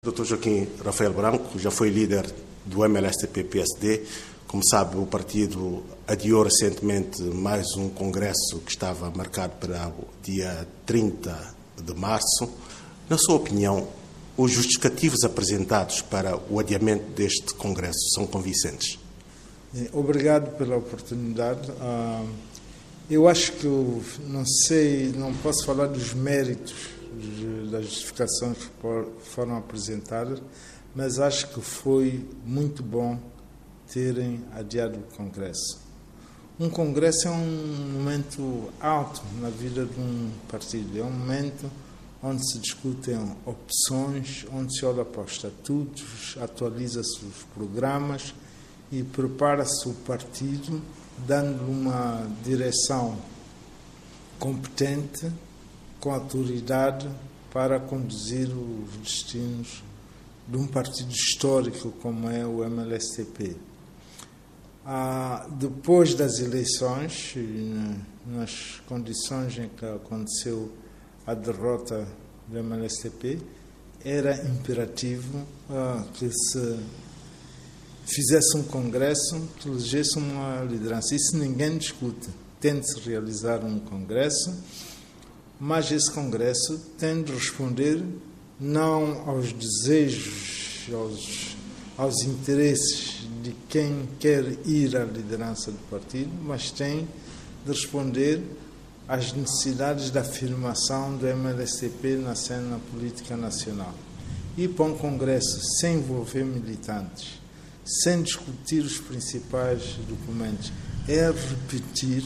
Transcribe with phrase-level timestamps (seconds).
[0.00, 0.22] Dr.
[0.22, 2.32] Joaquim Rafael Branco já foi líder
[2.64, 4.04] do MLSTP-PSD.
[4.46, 10.68] Como sabe, o partido adiou recentemente mais um congresso que estava marcado para o dia
[10.86, 12.48] 30 de março.
[13.10, 13.88] Na sua opinião,
[14.36, 19.00] os justificativos apresentados para o adiamento deste congresso são convincentes?
[19.92, 21.72] Obrigado pela oportunidade.
[21.80, 22.24] Ah,
[23.10, 26.97] eu acho que não sei, não posso falar dos méritos
[27.70, 28.70] das justificações que
[29.30, 30.40] foram apresentadas,
[30.94, 33.18] mas acho que foi muito bom
[33.92, 35.80] terem adiado o Congresso.
[36.58, 41.70] Um Congresso é um momento alto na vida de um partido, é um momento
[42.22, 43.16] onde se discutem
[43.46, 48.34] opções, onde se olha para os estatutos, atualiza-se os programas
[48.90, 50.82] e prepara-se o partido,
[51.26, 53.16] dando uma direção
[54.38, 55.30] competente
[56.00, 57.08] com autoridade
[57.52, 59.82] para conduzir os destinos
[60.46, 63.56] de um partido histórico como é o MLSTP.
[64.84, 67.34] Ah, depois das eleições,
[68.26, 70.72] nas condições em que aconteceu
[71.26, 72.08] a derrota
[72.46, 73.38] do MLSTP,
[74.02, 76.78] era imperativo ah, que se
[78.06, 81.14] fizesse um congresso, que elegesse uma liderança.
[81.14, 82.30] Isso ninguém discute.
[82.58, 84.56] Tem de se realizar um congresso
[85.60, 88.02] mas esse Congresso tem de responder
[88.60, 91.56] não aos desejos, aos,
[91.96, 97.08] aos interesses de quem quer ir à liderança do partido, mas tem
[97.64, 98.42] de responder
[99.06, 103.94] às necessidades da afirmação do MLSTP na cena política nacional.
[104.56, 107.40] Ir para um Congresso sem envolver militantes,
[107.84, 110.72] sem discutir os principais documentos,
[111.06, 112.24] é repetir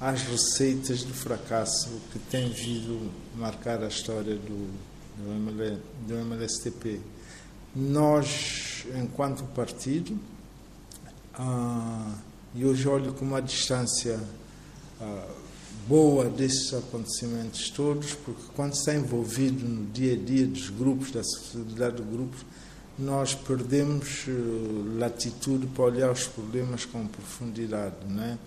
[0.00, 4.70] às receitas do fracasso que tem vindo marcar a história do,
[5.16, 7.00] do, ML, do MLSTP.
[7.74, 10.18] Nós, enquanto partido,
[11.34, 12.14] ah,
[12.54, 14.20] e hoje olho com uma distância
[15.00, 15.28] ah,
[15.88, 21.24] boa desses acontecimentos todos, porque quando está envolvido no dia a dia dos grupos, da
[21.24, 22.44] sociedade de grupos,
[22.98, 28.38] nós perdemos uh, latitude para olhar os problemas com profundidade, não é?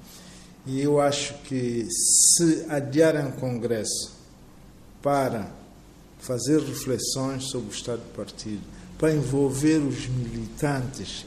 [0.65, 4.11] E eu acho que se adiarem o Congresso
[5.01, 5.51] para
[6.19, 8.61] fazer reflexões sobre o estado do partido,
[8.97, 11.25] para envolver os militantes,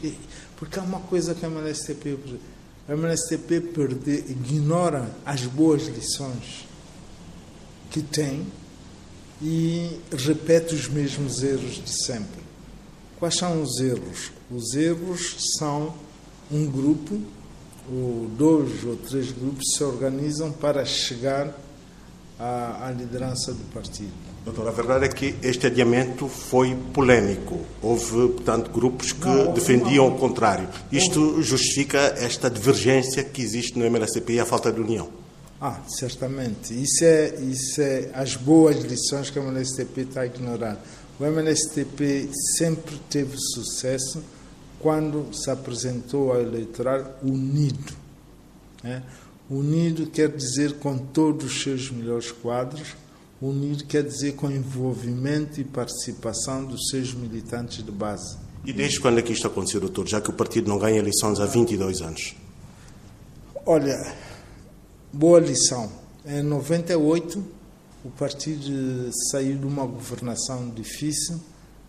[0.56, 2.16] porque há uma coisa que a MLSTP,
[2.88, 6.64] a MLSTP perde, ignora as boas lições
[7.90, 8.46] que tem
[9.42, 12.42] e repete os mesmos erros de sempre.
[13.18, 14.30] Quais são os erros?
[14.50, 15.94] Os erros são
[16.50, 17.20] um grupo
[17.90, 21.52] ou dois ou três grupos se organizam para chegar
[22.38, 24.12] à, à liderança do partido.
[24.44, 27.60] Doutor, a verdade é que este adiamento foi polêmico.
[27.80, 30.16] Houve, portanto, grupos que não, defendiam não.
[30.16, 30.68] o contrário.
[30.92, 35.08] Isto justifica esta divergência que existe no MLSTP e a falta de união?
[35.58, 36.74] Ah, certamente.
[36.74, 40.78] Isso é, isso é as boas lições que o MLSTP está a ignorar.
[41.18, 42.28] O MLSTP
[42.58, 44.22] sempre teve sucesso
[44.84, 47.94] quando se apresentou ao eleitorado unido.
[48.82, 49.02] Né?
[49.48, 52.94] Unido quer dizer com todos os seus melhores quadros,
[53.40, 58.36] unido quer dizer com envolvimento e participação dos seus militantes de base.
[58.62, 61.40] E desde quando é que isto aconteceu, doutor, já que o partido não ganha eleições
[61.40, 62.36] há 22 anos?
[63.64, 64.14] Olha,
[65.10, 65.90] boa lição.
[66.26, 67.42] Em 98,
[68.04, 71.40] o partido saiu de uma governação difícil,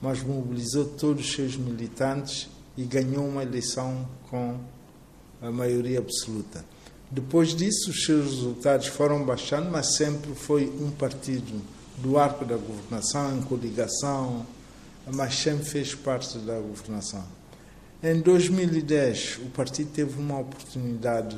[0.01, 4.57] mas mobilizou todos os seus militantes e ganhou uma eleição com
[5.41, 6.63] a maioria absoluta.
[7.09, 11.61] Depois disso, os seus resultados foram baixando, mas sempre foi um partido
[11.97, 14.45] do arco da governação, em coligação,
[15.13, 17.23] mas sempre fez parte da governação.
[18.03, 21.37] Em 2010, o partido teve uma oportunidade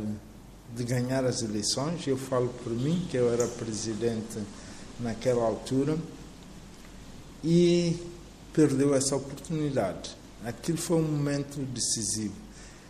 [0.75, 2.05] de ganhar as eleições.
[2.07, 4.39] Eu falo por mim, que eu era presidente
[4.99, 5.97] naquela altura,
[7.43, 7.95] e
[8.51, 10.16] perdeu essa oportunidade.
[10.45, 12.33] Aquilo foi um momento decisivo.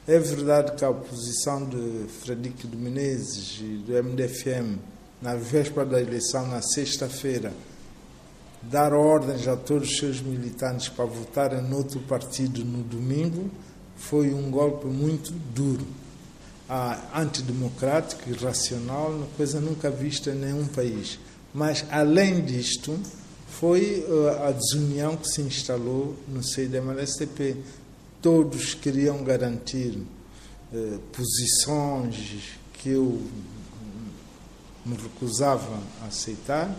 [0.08, 4.78] É verdade que a oposição de Frederico de Menezes e do MDFM,
[5.22, 7.52] na véspera da eleição, na sexta-feira,
[8.62, 13.50] dar ordens a todos os seus militantes para votarem no outro partido no domingo,
[13.96, 15.86] foi um golpe muito duro.
[17.14, 21.18] Antidemocrático, irracional, coisa nunca vista em nenhum país.
[21.54, 23.00] Mas, além disto,
[23.48, 27.58] foi uh, a desunião que se instalou no seio da MLSTP.
[28.22, 33.22] Todos queriam garantir uh, posições que eu
[34.86, 36.74] me recusava a aceitar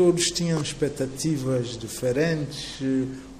[0.00, 2.80] todos tinham expectativas diferentes.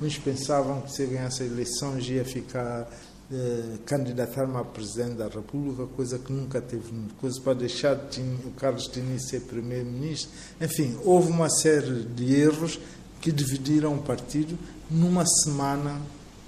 [0.01, 2.87] Uns pensavam que se ganhasse eleições ia ficar
[3.33, 8.91] eh, candidatar-me a presidente da República, coisa que nunca teve, coisa para deixar o Carlos
[8.91, 10.31] Diniz ser primeiro-ministro.
[10.61, 12.81] Enfim, houve uma série de erros
[13.21, 14.59] que dividiram o partido
[14.91, 16.01] numa semana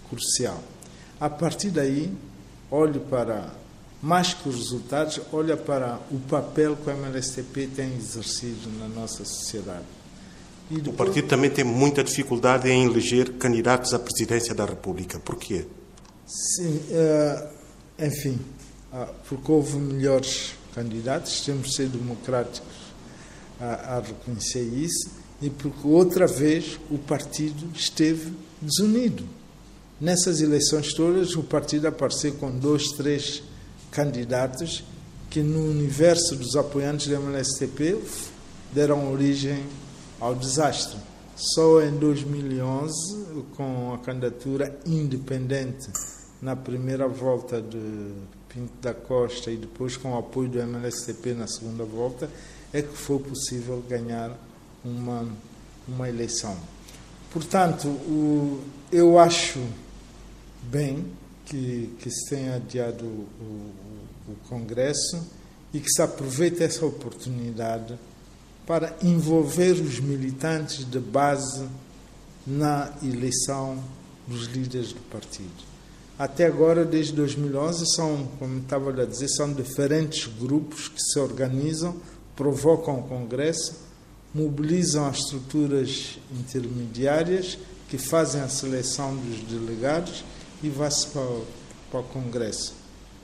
[0.08, 0.60] crucial.
[1.20, 2.12] A partir daí,
[2.68, 3.54] olho para
[4.02, 9.24] mais que os resultados, olha para o papel que o MLSTP tem exercido na nossa
[9.24, 9.84] sociedade.
[10.68, 10.88] Depois...
[10.88, 15.20] O partido também tem muita dificuldade em eleger candidatos à presidência da República.
[15.20, 15.64] Porquê?
[16.32, 17.48] Sim, uh,
[17.98, 18.38] enfim,
[18.90, 22.72] uh, porque houve melhores candidatos, temos de ser democráticos
[23.60, 25.10] a, a reconhecer isso,
[25.42, 28.32] e porque outra vez o partido esteve
[28.62, 29.28] desunido.
[30.00, 33.42] Nessas eleições todas, o partido apareceu com dois, três
[33.90, 34.82] candidatos
[35.28, 37.98] que, no universo dos apoiantes do MLSTP,
[38.72, 39.66] deram origem
[40.18, 40.98] ao desastre.
[41.36, 45.90] Só em 2011, com a candidatura independente
[46.42, 48.12] na primeira volta de
[48.48, 52.28] Pinto da Costa e depois com o apoio do MLSTP na segunda volta,
[52.72, 54.36] é que foi possível ganhar
[54.84, 55.26] uma,
[55.86, 56.56] uma eleição.
[57.32, 58.60] Portanto, o,
[58.90, 59.60] eu acho
[60.64, 61.06] bem
[61.46, 65.24] que, que se tenha adiado o, o, o Congresso
[65.72, 67.96] e que se aproveite essa oportunidade
[68.66, 71.66] para envolver os militantes de base
[72.46, 73.82] na eleição
[74.26, 75.71] dos líderes do partido.
[76.22, 81.96] Até agora, desde 2011, são, como estava a dizer, são diferentes grupos que se organizam,
[82.36, 83.74] provocam o Congresso,
[84.32, 87.58] mobilizam as estruturas intermediárias
[87.88, 90.24] que fazem a seleção dos delegados
[90.62, 91.26] e vai-se para,
[91.90, 92.72] para, o Congresso.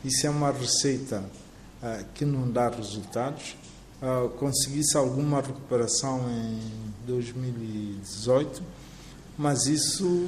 [0.05, 1.23] Isso é uma receita
[1.81, 3.57] uh, que não dá resultados.
[4.03, 6.59] Uh, Consegui-se alguma recuperação em
[7.07, 8.61] 2018,
[9.39, 10.27] mas isso,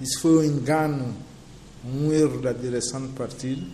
[0.00, 1.14] isso foi um engano
[1.84, 3.66] um erro da direção do partido,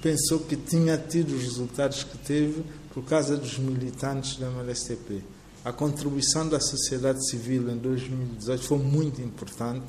[0.00, 5.22] pensou que tinha tido os resultados que teve por causa dos militantes do MLSTP.
[5.64, 9.86] A contribuição da sociedade civil em 2018 foi muito importante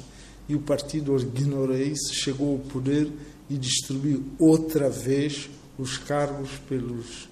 [0.50, 3.12] e o partido ignorou isso, chegou ao poder
[3.50, 7.30] e distribuiu outra vez os cargos pelos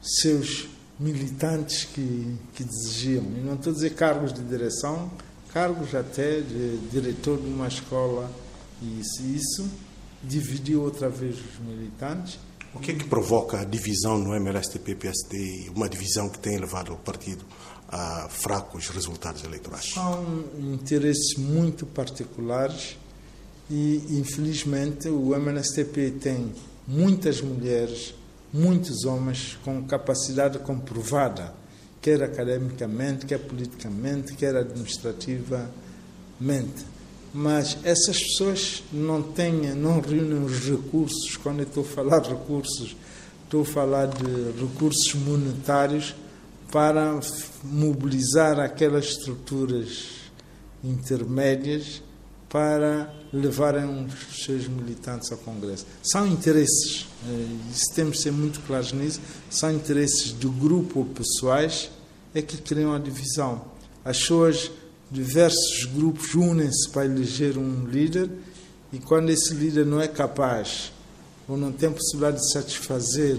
[0.00, 0.68] seus
[0.98, 3.24] militantes que, que desejiam.
[3.36, 5.10] E não estou a dizer cargos de direção,
[5.52, 8.30] cargos até de diretor de uma escola
[8.82, 9.70] isso, isso
[10.22, 12.38] dividiu outra vez os militantes.
[12.74, 16.96] O que é que provoca a divisão no MLSTP-PSD, uma divisão que tem levado o
[16.96, 17.44] partido
[17.88, 19.92] a fracos resultados eleitorais?
[19.94, 22.98] São interesses muito particulares
[23.70, 26.52] e, infelizmente, o MLSTP tem
[26.86, 28.14] muitas mulheres,
[28.52, 31.54] muitos homens com capacidade comprovada,
[32.02, 36.84] quer academicamente, quer politicamente, quer administrativamente
[37.32, 41.36] mas essas pessoas não têm, não reúnem os recursos.
[41.36, 42.96] Quando eu estou a falar de recursos,
[43.44, 46.14] estou a falar de recursos monetários
[46.70, 47.18] para
[47.64, 50.18] mobilizar aquelas estruturas
[50.82, 52.02] intermédias
[52.48, 55.86] para levarem os seus militantes ao Congresso.
[56.02, 59.20] São interesses, eh, isso temos de ser muito claros nisso,
[59.50, 61.90] são interesses do grupo ou pessoais
[62.34, 63.64] é que criam a divisão.
[64.04, 64.70] As pessoas
[65.10, 68.30] diversos grupos unem-se para eleger um líder
[68.92, 70.92] e quando esse líder não é capaz
[71.48, 73.38] ou não tem possibilidade de satisfazer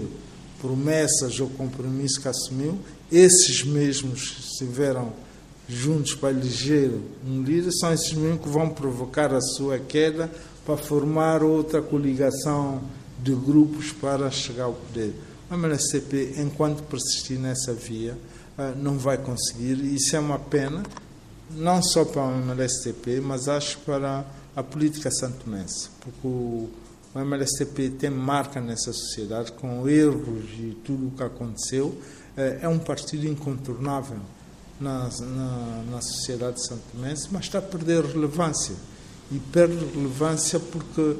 [0.60, 2.78] promessas ou compromissos que assumiu,
[3.10, 5.12] esses mesmos estiveram
[5.68, 6.90] juntos para eleger
[7.26, 10.30] um líder, são esses mesmos que vão provocar a sua queda
[10.66, 12.82] para formar outra coligação
[13.22, 15.14] de grupos para chegar ao poder.
[15.48, 18.16] A MLCP, enquanto persistir nessa via,
[18.58, 20.82] ah, não vai conseguir, isso é uma pena,
[21.54, 26.68] não só para o MLSTP, mas acho para a política santomense, porque o,
[27.14, 32.00] o MLSTP tem marca nessa sociedade, com erros e tudo o que aconteceu,
[32.36, 34.18] é, é um partido incontornável
[34.80, 38.74] na, na, na sociedade santomense, mas está a perder relevância.
[39.30, 41.16] E perde relevância porque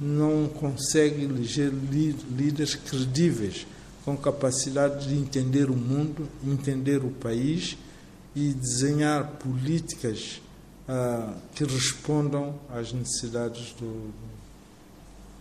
[0.00, 3.66] não consegue eleger líderes credíveis,
[4.04, 7.76] com capacidade de entender o mundo, entender o país
[8.34, 10.40] e desenhar políticas
[10.88, 14.12] uh, que respondam às necessidades do,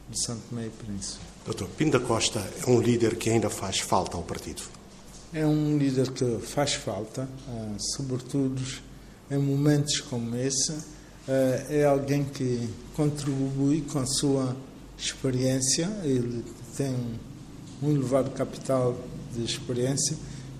[0.10, 1.24] de Santo Tomé e Príncipe.
[1.46, 4.62] Doutor, Pinda Costa é um líder que ainda faz falta ao partido?
[5.34, 8.62] É um líder que faz falta, uh, sobretudo
[9.30, 10.72] em momentos como esse.
[10.72, 10.84] Uh,
[11.70, 14.56] é alguém que contribui com a sua
[14.98, 16.44] experiência, ele
[16.76, 16.96] tem
[17.82, 18.96] um elevado capital
[19.34, 20.16] de experiência,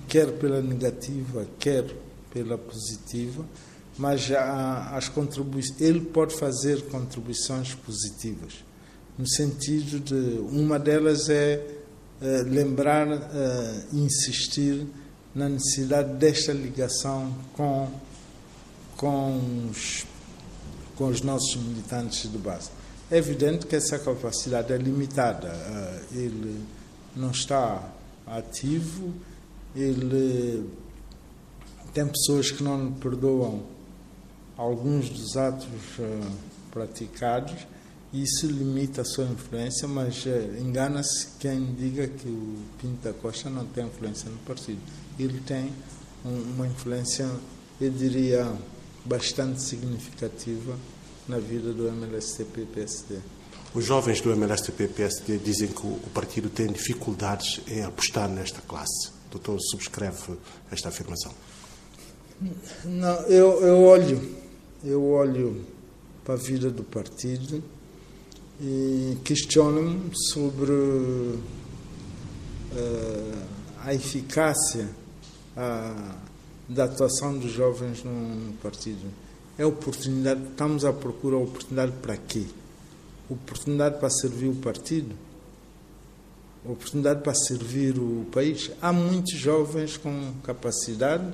[0.08, 1.86] quer pela negativa, quer
[2.34, 3.46] pela positiva,
[3.98, 8.64] mas as contribuições, ele pode fazer contribuições positivas,
[9.18, 11.64] no sentido de uma delas é,
[12.22, 14.88] é lembrar é, insistir
[15.36, 17.90] na necessidade desta ligação com
[19.02, 20.06] com os,
[20.96, 22.70] com os nossos militantes de base.
[23.10, 25.48] É evidente que essa capacidade é limitada.
[25.48, 26.64] Eh, ele
[27.16, 27.92] não está
[28.28, 29.12] ativo,
[29.76, 30.70] ele
[31.94, 33.64] tem pessoas que não perdoam
[34.58, 35.68] alguns dos atos
[36.00, 36.20] eh,
[36.72, 37.68] praticados
[38.14, 43.14] e isso limita a sua influência, mas eh, engana-se quem diga que o Pinto da
[43.14, 44.80] Costa não tem influência no partido.
[45.20, 45.72] Ele tem
[46.24, 47.30] uma influência,
[47.80, 48.54] eu diria,
[49.06, 50.78] bastante significativa
[51.28, 53.20] na vida do MLSTP-PSD.
[53.74, 59.10] Os jovens do MLSTP-PSD dizem que o partido tem dificuldades em apostar nesta classe.
[59.28, 60.38] O doutor subscreve
[60.70, 61.34] esta afirmação?
[62.86, 64.20] Não, eu, eu olho,
[64.84, 65.64] eu olho
[66.26, 67.64] para a vida do partido
[68.60, 71.40] e questiono-me sobre uh,
[73.84, 74.90] a eficácia,
[75.56, 76.16] a,
[76.68, 79.08] da atuação dos jovens no partido.
[79.56, 82.46] É oportunidade, estamos à procura de oportunidade para quê?
[83.30, 85.14] Oportunidade para servir o partido?
[86.66, 88.72] Oportunidade para servir o país?
[88.82, 91.32] Há muitos jovens com capacidade,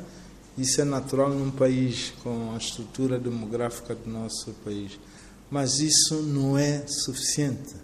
[0.57, 4.99] isso é natural num país com a estrutura demográfica do nosso país,
[5.51, 7.75] mas isso não é suficiente.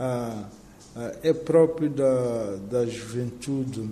[0.00, 0.48] Ah,
[0.96, 3.90] ah, é próprio da, da juventude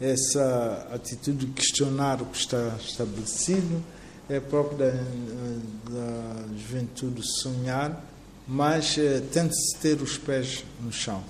[0.00, 3.82] essa atitude de questionar o que está estabelecido,
[4.28, 8.04] é próprio da, da juventude sonhar,
[8.46, 11.22] mas é, tenta-se ter os pés no chão.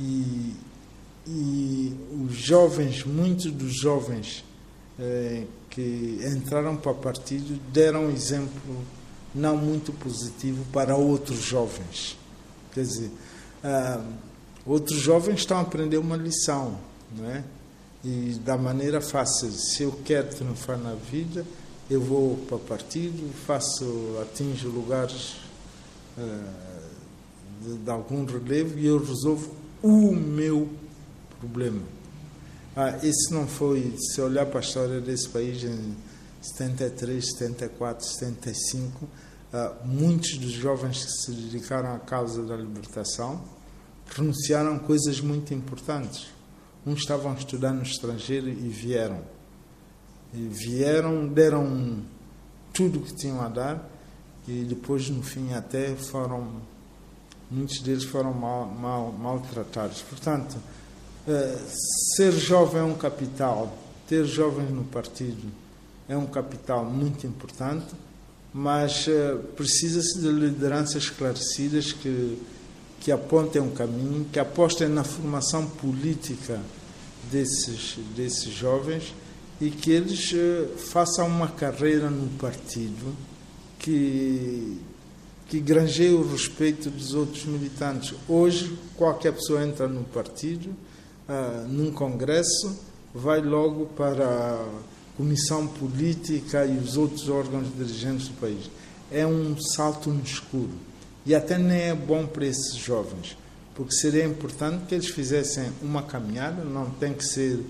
[0.00, 0.54] E,
[1.26, 1.96] e
[2.26, 4.44] os jovens, muitos dos jovens
[4.98, 8.84] é, que entraram para o partido deram um exemplo
[9.34, 12.16] não muito positivo para outros jovens.
[12.72, 13.10] Quer dizer,
[13.62, 14.04] ah,
[14.64, 16.78] outros jovens estão a aprender uma lição,
[17.16, 17.42] não é?
[18.04, 19.50] e da maneira fácil.
[19.50, 21.44] Se eu quero triunfar na vida,
[21.90, 25.36] eu vou para o partido, faço, atinjo lugares
[26.18, 29.50] uh, de, de, algum relevo e eu resolvo
[29.82, 30.68] o meu
[31.40, 31.80] problema.
[32.76, 35.94] Ah, isso não foi, se olhar para a história desse país em
[36.42, 43.42] 73, 74, 75, uh, muitos dos jovens que se dedicaram à causa da libertação
[44.06, 46.34] renunciaram coisas muito importantes
[46.86, 49.22] Uns estavam a estudar no estrangeiro e vieram.
[50.34, 52.02] E vieram, deram
[52.74, 53.88] tudo que tinham a dar
[54.46, 56.60] e depois, no fim, até foram.
[57.50, 60.02] Muitos deles foram mal, mal, maltratados.
[60.02, 60.56] Portanto,
[62.16, 63.76] ser jovem é um capital,
[64.08, 65.64] ter jovens no partido
[66.06, 67.94] é um capital muito importante,
[68.52, 72.38] mas eh, precisa-se de lideranças esclarecidas que
[73.04, 76.58] que apontem um caminho, que apostem na formação política
[77.30, 79.14] desses, desses jovens
[79.60, 83.14] e que eles uh, façam uma carreira no partido
[83.78, 84.78] que,
[85.46, 88.14] que granjeie o respeito dos outros militantes.
[88.26, 90.74] Hoje, qualquer pessoa entra no partido,
[91.28, 92.78] uh, num congresso,
[93.14, 94.66] vai logo para a
[95.16, 98.70] comissão política e os outros órgãos dirigentes do país.
[99.10, 100.72] É um salto no escuro.
[101.24, 103.36] E até nem é bom para esses jovens,
[103.74, 107.64] porque seria importante que eles fizessem uma caminhada, não tem que ser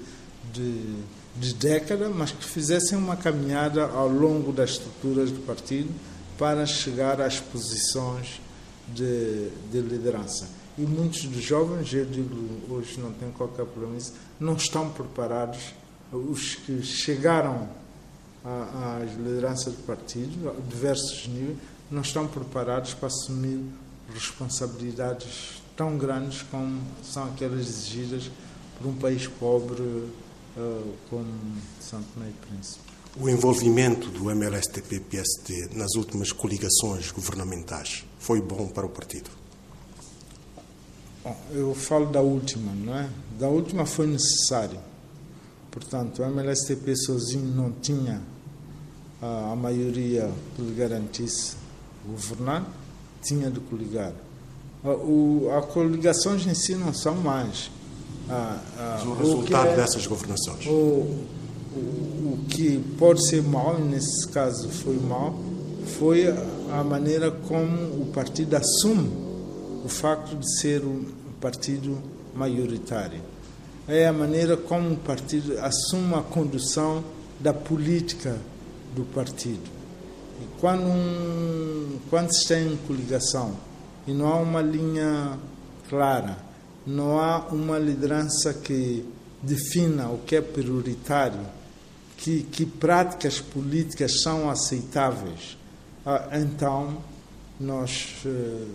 [0.52, 0.96] de,
[1.36, 5.88] de década, mas que fizessem uma caminhada ao longo das estruturas do partido
[6.36, 8.40] para chegar às posições
[8.92, 10.48] de, de liderança.
[10.76, 12.34] E muitos dos jovens, eu digo
[12.68, 15.72] hoje, não tenho qualquer problema nisso, não estão preparados.
[16.12, 17.68] Os que chegaram
[18.44, 21.58] às lideranças do partido, a diversos níveis,
[21.90, 23.64] não estão preparados para assumir
[24.12, 28.30] responsabilidades tão grandes como são aquelas exigidas
[28.78, 31.26] por um país pobre uh, como
[31.80, 32.84] Santo Tomé e Príncipe.
[33.16, 39.30] O envolvimento do MLSTP-PSD nas últimas coligações governamentais foi bom para o partido?
[41.24, 43.08] Bom, eu falo da última, não é?
[43.40, 44.78] Da última foi necessário.
[45.70, 48.20] Portanto, o MLSTP sozinho não tinha
[49.22, 51.56] a, a maioria que lhe garantisse
[52.06, 52.68] governar,
[53.22, 54.12] tinha de coligar.
[54.84, 57.70] O, a coligações em si não são mais.
[58.28, 60.66] A, a, o resultado é, dessas governações.
[60.66, 61.78] O, o,
[62.34, 65.34] o, que pode ser mal, e nesse caso foi mal,
[65.98, 66.26] foi
[66.70, 69.23] a maneira como o partido assume
[69.84, 71.04] o facto de ser um
[71.40, 72.02] partido
[72.34, 73.20] maioritário.
[73.86, 77.04] É a maneira como o partido assume a condução
[77.38, 78.36] da política
[78.96, 79.68] do partido.
[80.40, 83.54] E quando, um, quando se tem em coligação
[84.06, 85.38] e não há uma linha
[85.88, 86.38] clara,
[86.86, 89.04] não há uma liderança que
[89.42, 91.40] defina o que é prioritário,
[92.16, 95.58] que, que práticas políticas são aceitáveis,
[96.06, 96.98] ah, então
[97.60, 98.66] nós, eh,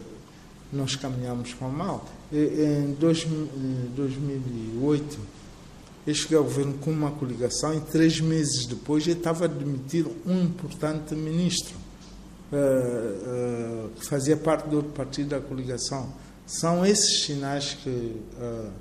[0.72, 2.06] nós caminhamos para o mal.
[2.32, 5.20] Em 2008,
[6.08, 10.44] eu cheguei ao governo com uma coligação e três meses depois eu estava demitir um
[10.44, 11.76] importante ministro
[12.52, 16.12] uh, uh, que fazia parte do outro partido da coligação.
[16.48, 18.72] São esses sinais que, uh,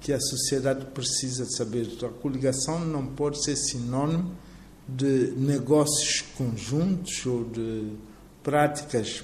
[0.00, 1.86] que a sociedade precisa saber.
[2.02, 4.32] A coligação não pode ser sinônimo
[4.88, 7.92] de negócios conjuntos ou de
[8.42, 9.22] práticas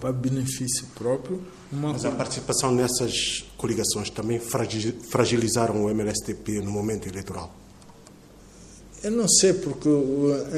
[0.00, 1.40] para benefício próprio.
[1.70, 7.54] Mas a participação nessas coligações também fragilizaram o MLSTP no momento eleitoral?
[9.02, 9.88] Eu não sei, porque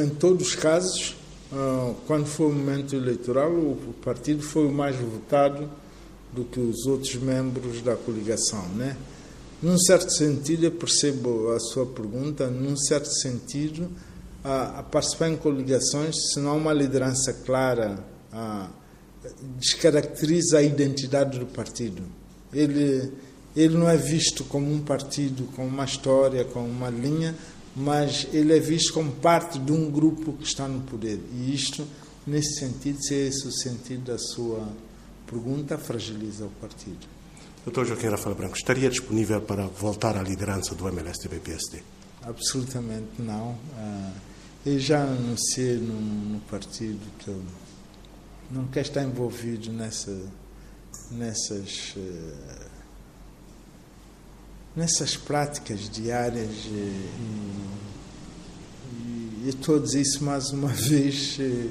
[0.03, 1.17] em todos os casos,
[1.53, 5.69] ah, quando foi o momento eleitoral, o partido foi o mais votado
[6.33, 8.97] do que os outros membros da coligação, né?
[9.63, 13.89] Num certo sentido, eu percebo a sua pergunta, num certo sentido,
[14.43, 18.69] a, a participar em coligações, se não há uma liderança clara, a,
[19.59, 22.03] descaracteriza a identidade do partido.
[22.53, 23.13] Ele,
[23.57, 27.35] ele não é visto como um partido com uma história, com uma linha,
[27.75, 31.19] mas ele é visto como parte de um grupo que está no poder.
[31.35, 31.87] E isto,
[32.27, 34.69] nesse sentido, se é esse o sentido da sua
[35.27, 37.07] pergunta, fragiliza o partido.
[37.65, 41.81] Doutor Joaquim Rafael Branco, estaria disponível para voltar à liderança do MLSTB-PSD?
[42.23, 43.57] Absolutamente não.
[43.77, 44.13] Ah,
[44.67, 47.41] eu já anunciei no, no partido que eu
[48.53, 50.17] não quero estar envolvido nessa,
[51.11, 52.67] nessas, eh,
[54.77, 56.51] nessas práticas diárias.
[56.67, 57.09] E,
[58.91, 61.71] e, e todos isso mais uma vez eh,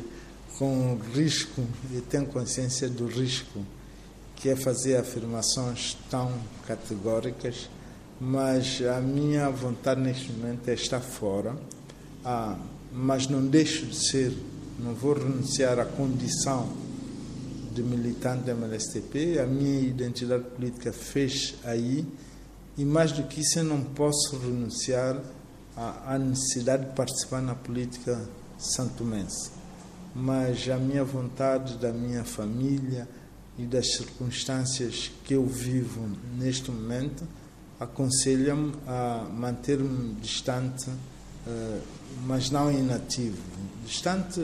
[0.58, 3.66] com risco, e tenho consciência do risco
[4.36, 6.34] que é fazer afirmações tão
[6.66, 7.70] categóricas,
[8.20, 11.56] mas a minha vontade neste momento é estar fora,
[12.26, 12.58] ah,
[12.92, 14.34] mas não deixo de ser,
[14.82, 16.70] não vou renunciar à condição
[17.74, 22.06] de militante da MLSTP, a minha identidade política fez aí,
[22.78, 25.22] e mais do que isso, eu não posso renunciar
[25.76, 28.22] à, à necessidade de participar na política
[28.58, 29.52] santomense.
[30.14, 33.08] Mas a minha vontade da minha família,
[33.58, 37.24] e das circunstâncias que eu vivo neste momento
[37.80, 40.90] aconselham-me a manter-me distante,
[42.26, 43.38] mas não inativo.
[43.86, 44.40] Distante,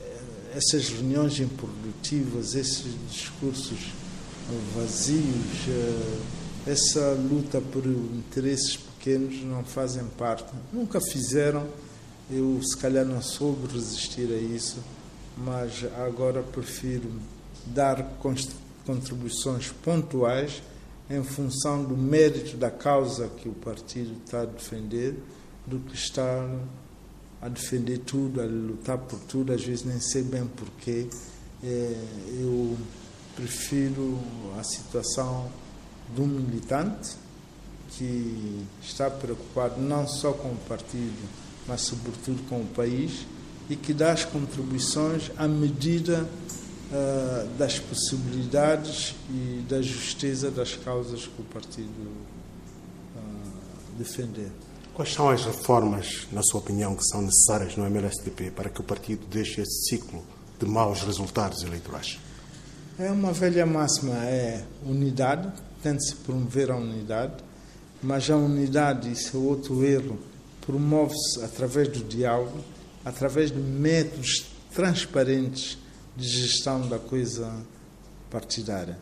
[0.00, 3.92] eh, essas reuniões improdutivas, esses discursos
[4.74, 6.18] vazios, eh,
[6.66, 11.66] essa luta por interesses pequenos não fazem parte, nunca fizeram.
[12.30, 14.78] Eu, se calhar, não soube resistir a isso,
[15.36, 17.10] mas agora prefiro
[17.66, 18.18] dar
[18.86, 20.62] contribuições pontuais
[21.08, 25.14] em função do mérito da causa que o partido está a defender,
[25.66, 26.48] do que estar
[27.40, 31.06] a defender tudo, a lutar por tudo, às vezes nem sei bem porquê.
[31.62, 31.96] É,
[32.40, 32.76] eu
[33.36, 34.18] prefiro
[34.58, 35.50] a situação
[36.14, 37.16] de um militante
[37.90, 41.28] que está preocupado não só com o partido,
[41.66, 43.26] mas sobretudo com o país
[43.68, 46.28] e que dá as contribuições à medida
[46.94, 51.88] uh, das possibilidades e da justeza das causas que o partido
[53.16, 54.50] uh, defender.
[54.94, 58.84] Quais são as reformas, na sua opinião, que são necessárias no MLSTP para que o
[58.84, 60.24] partido deixe esse ciclo
[60.58, 62.20] de maus resultados eleitorais?
[62.96, 65.52] É uma velha máxima, é unidade,
[65.82, 67.42] tente-se promover a unidade,
[68.00, 70.16] mas a unidade, isso é outro erro,
[70.64, 72.60] promove-se através do diálogo,
[73.04, 75.76] através de métodos transparentes
[76.16, 77.54] de gestão da coisa
[78.30, 78.98] partidária.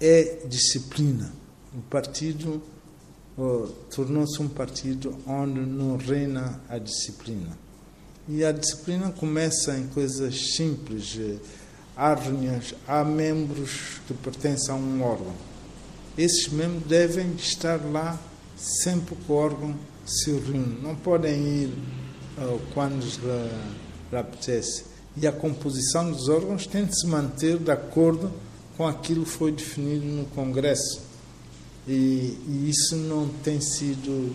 [0.00, 1.32] É disciplina.
[1.74, 2.62] O partido
[3.36, 7.56] oh, tornou-se um partido onde não reina a disciplina.
[8.28, 11.18] E a disciplina começa em coisas simples.
[11.96, 15.34] Há reuniões, há membros que pertencem a um órgão.
[16.16, 18.20] Esses membros devem estar lá
[18.56, 20.80] sempre que o órgão se reúne.
[20.82, 21.74] Não podem ir
[22.38, 23.18] oh, quando lhes
[24.12, 28.32] apetece e a composição dos órgãos tem de se manter de acordo
[28.76, 31.02] com aquilo que foi definido no Congresso.
[31.86, 34.34] E, e isso não tem sido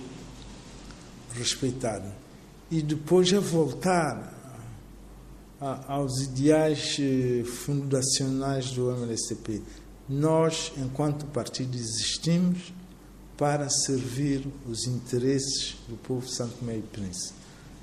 [1.33, 2.11] respeitado.
[2.69, 4.33] E depois é voltar
[5.59, 9.61] a, aos ideais eh, fundacionais do MLSTP.
[10.07, 12.73] Nós, enquanto partido, existimos
[13.37, 17.35] para servir os interesses do povo Santo e Príncipe,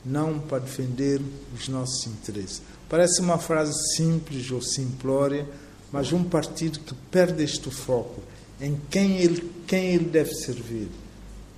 [0.04, 1.20] não para defender
[1.54, 2.62] os nossos interesses.
[2.94, 5.44] Parece uma frase simples ou simplória,
[5.90, 8.22] mas um partido que perde este foco
[8.60, 10.86] em quem ele, quem ele deve servir,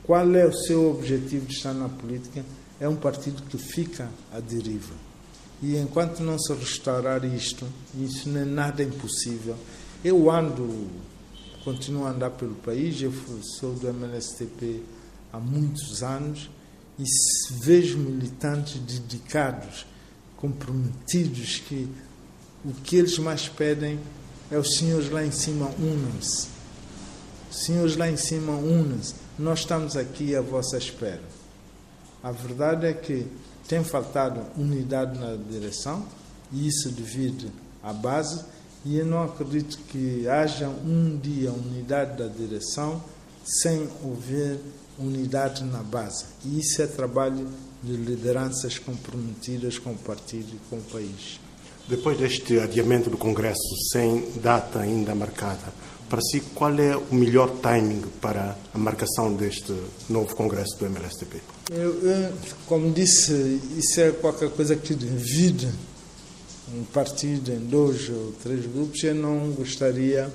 [0.03, 2.43] qual é o seu objetivo de estar na política,
[2.81, 4.95] é um partido que fica à deriva.
[5.63, 7.67] E enquanto não se restaurar isto,
[8.01, 9.57] isso não é nada impossível.
[10.03, 10.87] Eu ando
[11.63, 13.13] continuo a andar pelo país, eu
[13.61, 14.83] sou do MLSTP
[15.31, 16.49] há muitos anos
[16.99, 17.05] e
[17.61, 19.85] vejo militantes dedicados,
[20.37, 21.89] comprometidos, que
[22.65, 23.99] o que eles mais pedem
[24.51, 26.49] é os senhores lá em cima unam-se.
[27.51, 29.15] Senhores lá em cima unam-se.
[29.39, 31.23] Nós estamos aqui à vossa espera.
[32.23, 33.27] A verdade é que
[33.69, 36.07] tem faltado unidade na direção
[36.53, 37.51] e isso devido
[37.83, 38.45] à base
[38.85, 43.03] e eu não acredito que haja um dia unidade da direção
[43.45, 44.61] sem haver
[44.97, 46.25] unidade na base.
[46.45, 47.49] E isso é trabalho
[47.83, 51.41] de lideranças comprometidas com o partido e com o país.
[51.89, 55.73] Depois deste adiamento do Congresso sem data ainda marcada,
[56.09, 59.75] para si, qual é o melhor timing para a marcação deste
[60.09, 61.41] novo Congresso do MLSTP?
[61.71, 62.33] Eu, eu,
[62.67, 65.69] como disse, isso é qualquer coisa que divide
[66.75, 70.33] um partido em dois ou três grupos, eu não gostaria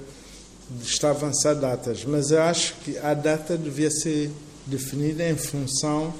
[0.69, 4.31] de estar a avançar datas, mas eu acho que a data devia ser
[4.65, 6.13] definida em função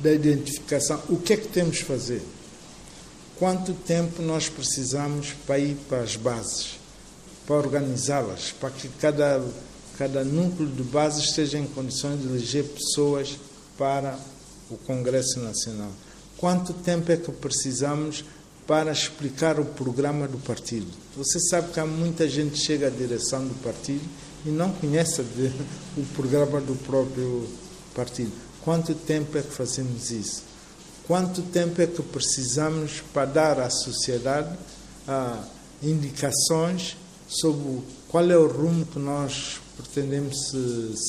[0.00, 1.02] da identificação.
[1.08, 2.22] O que é que temos de fazer?
[3.38, 6.78] Quanto tempo nós precisamos para ir para as bases,
[7.46, 9.44] para organizá-las, para que cada,
[9.96, 13.38] cada núcleo de bases esteja em condições de eleger pessoas
[13.76, 14.18] para
[14.70, 15.90] o Congresso Nacional?
[16.36, 18.24] Quanto tempo é que precisamos
[18.68, 20.86] para explicar o programa do partido.
[21.16, 24.04] Você sabe que há muita gente que chega à direção do partido
[24.44, 25.22] e não conhece
[25.96, 27.48] o programa do próprio
[27.94, 28.30] partido.
[28.68, 30.42] Quanto tempo é que fazemos isso?
[31.06, 34.54] Quanto tempo é que precisamos para dar à sociedade
[35.08, 35.42] ah,
[35.82, 36.94] indicações
[37.26, 40.52] sobre qual é o rumo que nós pretendemos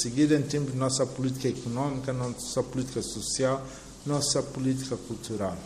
[0.01, 3.61] seguir em termos de nossa política econômica, nossa política social,
[4.05, 5.57] nossa política cultural?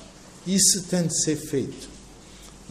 [0.47, 1.87] Isso tem de ser feito.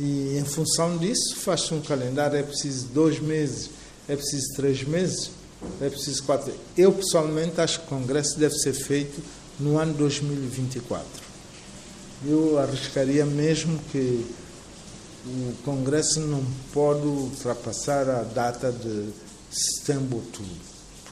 [0.01, 2.37] E em função disso, faz-se um calendário.
[2.37, 3.71] É preciso dois meses,
[4.09, 5.31] é preciso três meses,
[5.81, 6.53] é preciso quatro.
[6.77, 9.23] Eu, pessoalmente, acho que o Congresso deve ser feito
[9.59, 11.07] no ano 2024.
[12.25, 14.25] Eu arriscaria mesmo que
[15.27, 19.09] o Congresso não pode ultrapassar a data de
[19.51, 20.51] setembro, outubro,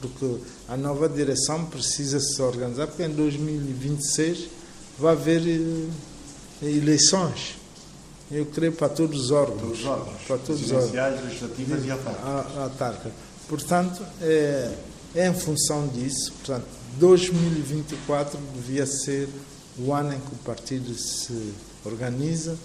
[0.01, 0.37] porque
[0.67, 4.49] a nova direção precisa se organizar, porque em 2026
[4.97, 7.55] vai haver eh, eleições.
[8.31, 9.61] Eu creio para todos os órgãos.
[9.61, 10.21] Todos os órgãos.
[10.25, 11.23] Para todos os órgãos.
[11.23, 11.91] legislativas e
[12.61, 13.11] autárquicas.
[13.51, 14.73] Portanto, é,
[15.13, 16.31] é em função disso.
[16.37, 16.65] Portanto,
[16.97, 19.27] 2024 devia ser
[19.77, 22.57] o ano em que o partido se organiza,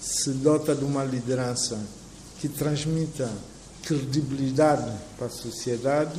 [0.00, 1.78] se dota de uma liderança
[2.40, 3.30] que transmita
[3.82, 6.18] credibilidade para a sociedade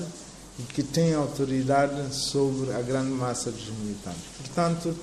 [0.59, 4.21] e que tenha autoridade sobre a grande massa dos militantes.
[4.37, 4.95] Portanto,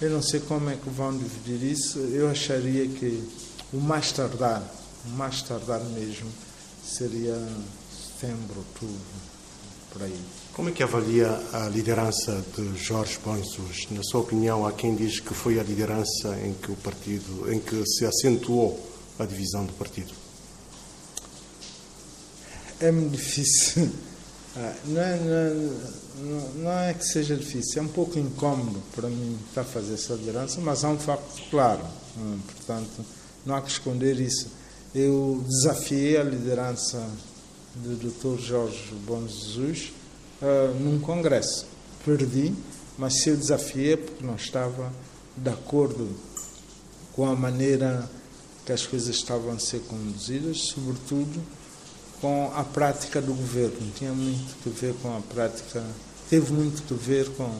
[0.00, 1.98] eu não sei como é que vão dividir isso.
[1.98, 3.22] Eu acharia que
[3.70, 4.62] o mais tardar,
[5.04, 6.30] o mais tardar mesmo,
[6.82, 7.36] seria
[8.22, 9.00] setembro, outubro,
[9.92, 10.20] por aí.
[10.52, 13.88] Como é que avalia a liderança de Jorge Bonsus?
[13.90, 17.58] Na sua opinião, há quem diz que foi a liderança em que o partido, em
[17.58, 18.80] que se acentuou
[19.18, 20.12] a divisão do partido.
[22.80, 23.90] É muito difícil
[24.56, 25.16] ah, não, é,
[26.16, 29.94] não, não, é que seja difícil, é um pouco incómodo para mim estar a fazer
[29.94, 31.84] essa liderança, mas há um facto claro,
[32.16, 33.04] hum, portanto,
[33.44, 34.48] não há que esconder isso.
[34.94, 37.02] Eu desafiei a liderança
[37.74, 38.40] do Dr.
[38.40, 39.92] Jorge Bom Jesus
[40.40, 41.66] uh, num congresso.
[42.04, 42.52] Perdi,
[42.98, 44.92] mas se eu desafiei porque não estava
[45.36, 46.10] de acordo
[47.12, 48.08] com a maneira
[48.64, 51.42] que as coisas estavam a ser conduzidas, sobretudo
[52.20, 53.90] com a prática do governo.
[53.96, 55.84] Tinha muito que ver com a prática,
[56.30, 57.50] teve muito que ver com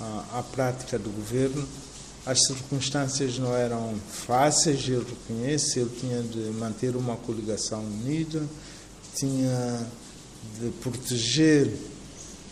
[0.00, 1.66] a, a prática do governo.
[2.24, 5.78] As circunstâncias não eram fáceis, eu reconheço.
[5.78, 8.42] Ele tinha de manter uma coligação unida,
[9.14, 9.86] tinha
[10.60, 11.72] de proteger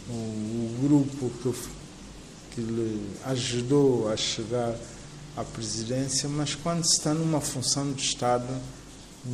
[0.08, 4.74] o, o grupo que, que lhe ajudou a chegar
[5.36, 8.48] à presidência, mas quando se está numa função de Estado,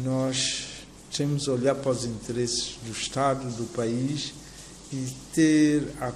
[0.05, 0.67] nós
[1.15, 4.35] temos de olhar para os interesses do Estado, do país
[4.93, 6.13] e ter a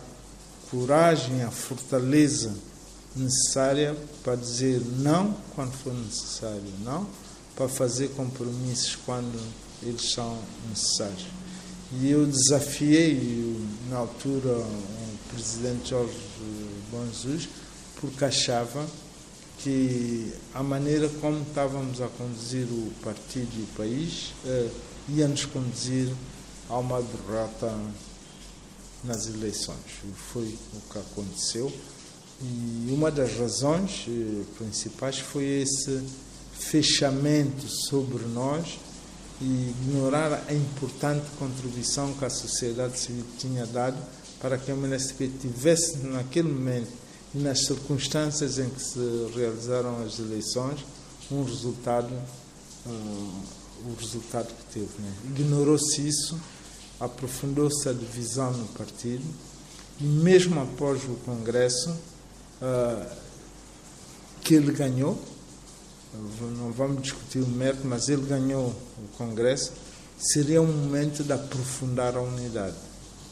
[0.71, 2.55] coragem, a fortaleza
[3.15, 7.07] necessária para dizer não quando for necessário, não
[7.57, 9.41] para fazer compromissos quando
[9.83, 10.39] eles são
[10.69, 11.27] necessários.
[12.01, 13.55] E eu desafiei,
[13.91, 16.15] na altura, um presidente Jorge
[16.91, 17.49] Bom Jesus,
[18.01, 18.87] porque achava
[19.59, 24.69] que a maneira como estávamos a conduzir o partido e o país eh,
[25.11, 26.13] ia nos conduzir
[26.69, 27.73] a uma derrota
[29.05, 30.01] nas eleições.
[30.05, 31.73] E foi o que aconteceu.
[32.41, 36.03] E uma das razões eh, principais foi esse
[36.59, 38.79] fechamento sobre nós
[39.41, 43.97] e ignorar a importante contribuição que a sociedade civil tinha dado
[44.41, 46.91] para que a MNSP tivesse, naquele momento
[47.35, 48.99] e nas circunstâncias em que se
[49.35, 50.85] realizaram as eleições,
[51.31, 52.13] um resultado,
[52.87, 52.91] uh,
[53.87, 54.91] o resultado que teve.
[54.99, 55.13] Né?
[55.31, 56.39] Ignorou-se isso,
[57.01, 59.25] aprofundou-se a divisão no partido
[60.01, 63.07] e mesmo após o Congresso uh,
[64.41, 65.21] que ele ganhou,
[66.15, 69.73] não vamos discutir o mérito, mas ele ganhou o Congresso,
[70.19, 72.77] seria um momento de aprofundar a unidade.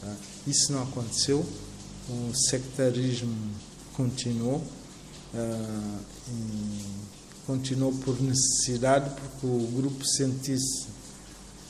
[0.01, 0.13] Tá?
[0.47, 1.45] Isso não aconteceu,
[2.09, 3.35] o sectarismo
[3.93, 4.63] continuou,
[5.33, 5.99] uh,
[7.45, 10.87] continuou por necessidade, porque o grupo sentisse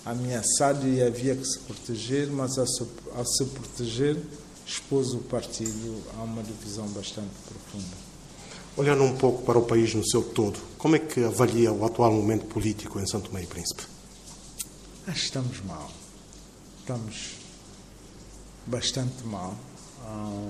[0.06, 2.84] ameaçado e havia que se proteger, mas ao se,
[3.15, 4.17] ao se proteger
[4.65, 8.11] expôs o partido a uma divisão bastante profunda.
[8.78, 12.12] Olhando um pouco para o país no seu todo, como é que avalia o atual
[12.14, 13.84] momento político em Santo Tomé e Príncipe?
[15.08, 15.92] Acho que estamos mal.
[16.80, 17.32] Estamos
[18.66, 19.58] bastante mal.
[20.06, 20.50] Ah,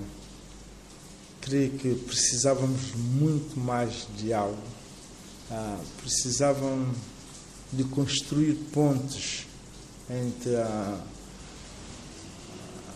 [1.40, 4.56] creio que precisávamos muito mais de algo.
[5.50, 6.94] Ah, precisavam
[7.72, 9.46] de construir pontes
[10.08, 11.00] entre a,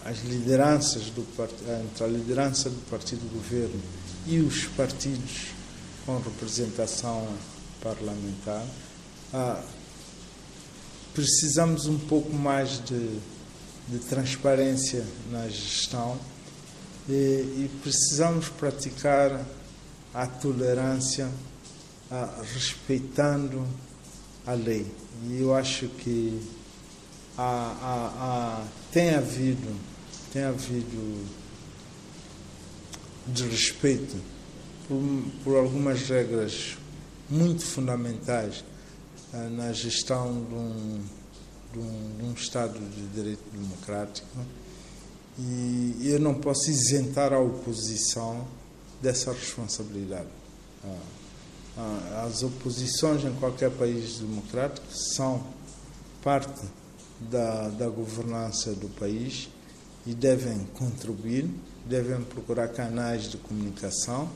[0.04, 1.26] as lideranças do
[1.82, 3.82] entre a liderança do partido do governo
[4.26, 5.48] e os partidos
[6.04, 7.26] com representação
[7.82, 8.64] parlamentar,
[9.32, 9.62] ah,
[11.14, 13.18] precisamos um pouco mais de,
[13.88, 16.18] de transparência na gestão
[17.08, 19.44] e, e, precisamos praticar
[20.12, 21.30] a tolerância
[22.10, 23.66] ah, respeitando
[24.46, 24.86] a lei.
[25.28, 26.40] E eu acho que
[28.92, 29.76] tem havido
[30.32, 31.24] tem havido
[33.26, 34.16] desrespeito
[34.88, 35.00] por,
[35.42, 36.76] por algumas regras
[37.28, 38.64] muito fundamentais
[39.32, 41.00] uh, na gestão de um,
[41.72, 44.26] de, um, de um, Estado de direito democrático
[45.38, 48.46] e eu não posso isentar a oposição
[49.02, 50.28] dessa responsabilidade.
[50.82, 55.44] Uh, uh, as oposições em qualquer país democrático são
[56.22, 56.62] parte
[57.20, 59.48] da, da governança do país
[60.06, 61.50] e devem contribuir
[61.86, 64.28] devem procurar canais de comunicação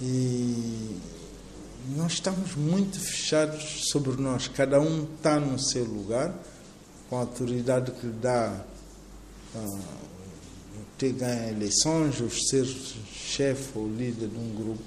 [0.00, 0.96] e
[1.96, 4.48] nós estamos muito fechados sobre nós.
[4.48, 6.34] Cada um está no seu lugar,
[7.08, 8.64] com a autoridade que dá
[9.54, 9.80] uh,
[10.96, 14.82] ter ganho eleições, ou ser chefe ou líder de um grupo.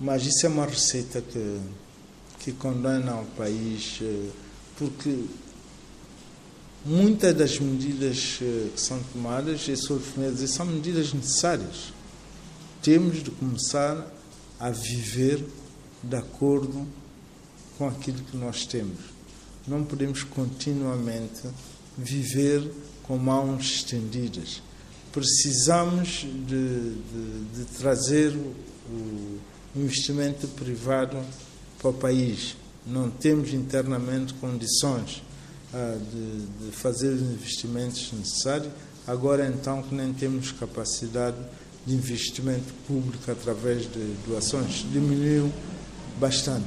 [0.00, 1.60] Mas isso é uma receita que,
[2.38, 4.30] que condena o país, eh,
[4.78, 5.24] porque
[6.84, 11.92] Muitas das medidas eh, que são tomadas, e sou dizer, são medidas necessárias.
[12.82, 14.10] Temos de começar
[14.58, 15.44] a viver
[16.02, 16.86] de acordo
[17.76, 18.98] com aquilo que nós temos.
[19.68, 21.42] Não podemos continuamente
[21.98, 22.66] viver
[23.02, 24.62] com mãos estendidas.
[25.12, 28.34] Precisamos de, de, de trazer
[28.88, 29.38] o
[29.76, 31.18] investimento privado
[31.78, 32.56] para o país.
[32.86, 35.22] Não temos internamente condições
[35.72, 38.72] de, de fazer os investimentos necessários,
[39.06, 41.36] agora então que nem temos capacidade
[41.86, 45.50] de investimento público através de doações, diminuiu
[46.18, 46.66] bastante.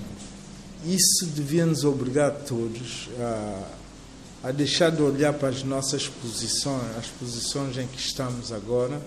[0.86, 7.08] Isso devia nos obrigar todos a, a deixar de olhar para as nossas posições, as
[7.08, 9.02] posições em que estamos agora,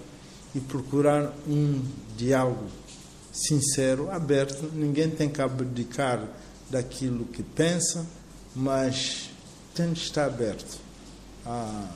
[0.55, 1.83] e procurar um
[2.17, 2.65] diálogo
[3.31, 4.71] sincero, aberto.
[4.73, 6.27] Ninguém tem que abdicar
[6.71, 8.07] daquilo que pensa,
[8.55, 9.31] mas
[9.77, 10.81] tem de estar aberto.
[11.45, 11.89] Ah,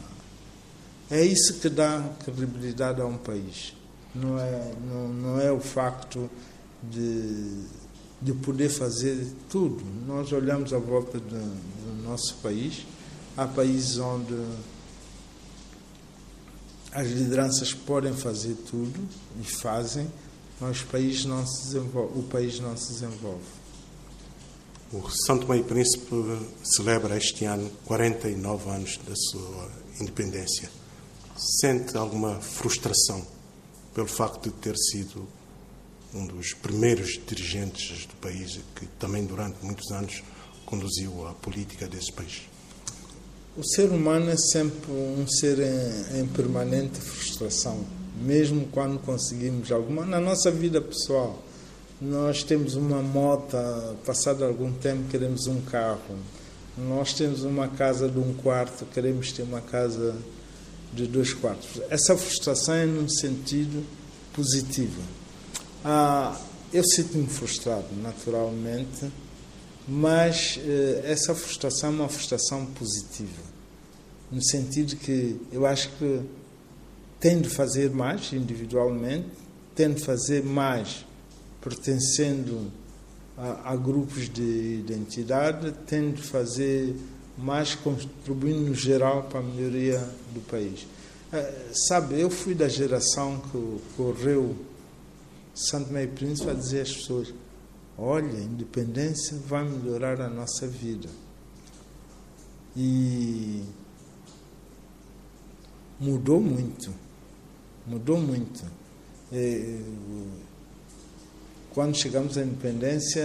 [1.11, 3.75] é isso que dá credibilidade a um país.
[4.15, 6.31] Não é, não, não é o facto
[6.83, 7.65] de,
[8.21, 9.83] de poder fazer tudo.
[10.07, 12.87] Nós olhamos à volta do, do nosso país,
[13.37, 14.35] há países onde
[16.93, 19.01] as lideranças podem fazer tudo
[19.41, 20.07] e fazem,
[20.61, 22.19] mas o país não se desenvolve.
[22.19, 23.61] O país não se desenvolve.
[24.93, 26.07] O Santo e Príncipe
[26.65, 30.69] celebra este ano 49 anos da sua independência.
[31.37, 33.25] Sente alguma frustração
[33.95, 35.29] pelo facto de ter sido
[36.13, 40.25] um dos primeiros dirigentes do país que também durante muitos anos
[40.67, 42.43] conduziu a política desse país?
[43.57, 47.87] O ser humano é sempre um ser em, em permanente frustração
[48.21, 50.05] mesmo quando conseguimos alguma.
[50.05, 51.43] Na nossa vida pessoal,
[52.01, 53.57] nós temos uma moto,
[54.07, 56.17] passado algum tempo queremos um carro.
[56.79, 60.17] Nós temos uma casa de um quarto, queremos ter uma casa
[60.95, 61.83] de dois quartos.
[61.91, 63.85] Essa frustração é num sentido
[64.33, 65.03] positivo.
[65.85, 66.41] Ah,
[66.73, 69.11] eu sinto-me frustrado, naturalmente,
[69.87, 73.43] mas eh, essa frustração é uma frustração positiva,
[74.31, 76.21] no sentido que eu acho que
[77.19, 79.27] tem de fazer mais individualmente,
[79.75, 81.05] tem de fazer mais
[81.61, 82.71] pertencendo
[83.37, 86.95] a, a grupos de identidade, tem de fazer
[87.39, 89.99] mais contribuindo no geral para a melhoria
[90.35, 90.87] do país.
[91.33, 94.57] Eh, sabe, eu fui da geração que correu
[95.55, 97.33] Santo Meio Príncipe a dizer às pessoas:
[97.97, 101.09] olha, a independência vai melhorar a nossa vida.
[102.77, 103.63] E
[105.99, 106.93] mudou muito,
[107.87, 108.65] mudou muito.
[111.73, 113.23] Quando chegamos à independência,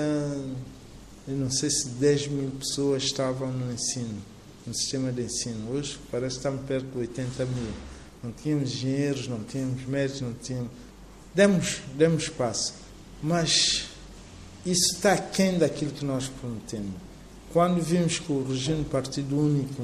[1.28, 4.22] eu não sei se 10 mil pessoas estavam no ensino,
[4.68, 5.72] no sistema de ensino.
[5.72, 7.72] Hoje parece que estamos perto de 80 mil.
[8.24, 10.70] Não tínhamos engenheiros, não tínhamos médicos, não tínhamos.
[11.34, 12.76] Demos, demos espaço.
[13.24, 13.86] Mas
[14.64, 16.94] isso está aquém daquilo que nós prometemos.
[17.52, 19.82] Quando vimos que o regime do Partido Único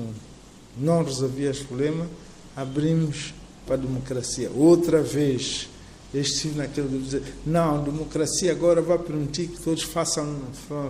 [0.78, 2.08] não resolvia os problemas,
[2.56, 3.34] abrimos
[3.66, 4.52] para a democracia.
[4.52, 5.68] Outra vez,
[6.14, 10.40] eu estive naquele de dizer, não, democracia agora vai permitir que todos façam,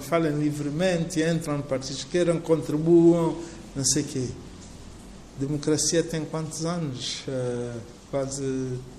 [0.01, 3.38] falem livremente, entram no partido, queiram, contribuam,
[3.75, 4.27] não sei o quê.
[5.39, 7.23] Democracia tem quantos anos?
[7.27, 7.79] Uh,
[8.10, 8.43] quase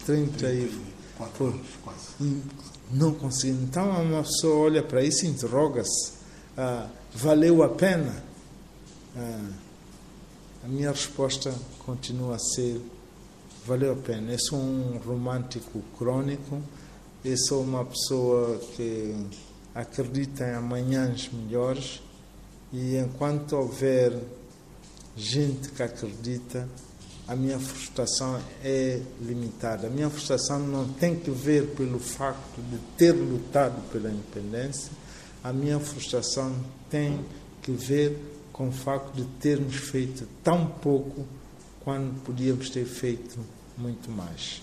[0.06, 0.92] 30 30 e...
[1.40, 2.42] Anos, quase
[2.92, 3.62] não conseguimos.
[3.64, 6.12] Então uma pessoa olha para isso e interroga-se:
[6.56, 8.22] ah, valeu a pena?
[9.16, 9.50] Ah,
[10.64, 11.52] a minha resposta
[11.84, 12.80] continua a ser:
[13.66, 14.32] valeu a pena.
[14.32, 16.60] Eu sou um romântico crônico,
[17.24, 19.14] eu sou uma pessoa que
[19.74, 22.02] acredita em amanhãs melhores
[22.72, 24.18] e enquanto houver
[25.16, 26.68] gente que acredita,
[27.28, 29.86] a minha frustração é limitada.
[29.86, 34.90] A minha frustração não tem que ver pelo facto de ter lutado pela independência,
[35.44, 36.54] a minha frustração
[36.90, 37.24] tem
[37.62, 38.18] que ver
[38.52, 41.24] com o facto de termos feito tão pouco
[41.84, 43.38] quando podíamos ter feito
[43.76, 44.62] muito mais.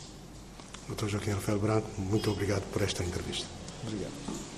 [0.88, 1.08] Dr.
[1.08, 3.48] Joaquim Rafael Branco, muito obrigado por esta entrevista.
[3.84, 4.49] Obrigado.